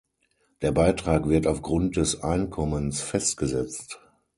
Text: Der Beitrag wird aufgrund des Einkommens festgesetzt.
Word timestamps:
Der 0.63 0.71
Beitrag 0.71 1.29
wird 1.29 1.45
aufgrund 1.45 1.95
des 1.95 2.23
Einkommens 2.23 3.01
festgesetzt. 3.01 4.01